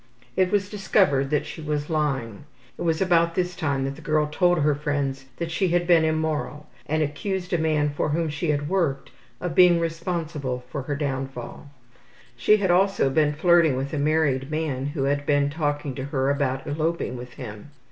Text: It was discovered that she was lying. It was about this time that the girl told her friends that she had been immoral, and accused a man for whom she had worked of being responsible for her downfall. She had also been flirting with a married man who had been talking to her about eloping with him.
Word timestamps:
It 0.35 0.51
was 0.51 0.67
discovered 0.67 1.29
that 1.29 1.45
she 1.45 1.61
was 1.61 1.87
lying. 1.87 2.45
It 2.75 2.81
was 2.81 3.03
about 3.03 3.35
this 3.35 3.55
time 3.55 3.83
that 3.83 3.95
the 3.95 4.01
girl 4.01 4.25
told 4.25 4.57
her 4.59 4.73
friends 4.73 5.25
that 5.37 5.51
she 5.51 5.67
had 5.67 5.85
been 5.85 6.03
immoral, 6.03 6.65
and 6.87 7.03
accused 7.03 7.53
a 7.53 7.59
man 7.59 7.91
for 7.91 8.09
whom 8.09 8.27
she 8.27 8.49
had 8.49 8.67
worked 8.67 9.11
of 9.39 9.53
being 9.53 9.79
responsible 9.79 10.63
for 10.71 10.81
her 10.81 10.95
downfall. 10.95 11.69
She 12.35 12.57
had 12.57 12.71
also 12.71 13.11
been 13.11 13.33
flirting 13.33 13.77
with 13.77 13.93
a 13.93 13.99
married 13.99 14.49
man 14.49 14.87
who 14.87 15.03
had 15.03 15.23
been 15.23 15.51
talking 15.51 15.93
to 15.93 16.05
her 16.05 16.31
about 16.31 16.65
eloping 16.65 17.15
with 17.15 17.33
him. 17.33 17.69